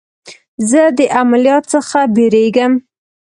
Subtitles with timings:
[0.69, 2.73] زه د عملیات څخه بیریږم.